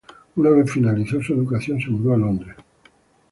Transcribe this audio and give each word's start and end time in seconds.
Una 0.37 0.49
vez 0.49 0.71
finalizó 0.71 1.21
su 1.21 1.35
educación, 1.35 1.79
se 1.79 1.91
mudó 1.91 2.15
a 2.15 2.17
Londres. 2.17 2.55